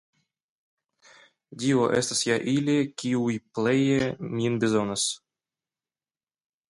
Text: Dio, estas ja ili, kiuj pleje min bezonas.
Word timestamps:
Dio, 1.63 1.83
estas 1.99 2.21
ja 2.29 2.37
ili, 2.53 2.75
kiuj 3.03 3.37
pleje 3.59 4.11
min 4.39 4.57
bezonas. 4.65 5.05